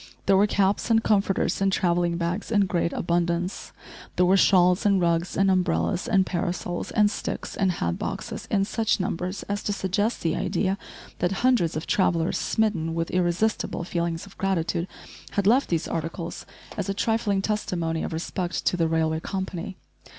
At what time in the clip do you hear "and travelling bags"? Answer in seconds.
1.61-2.49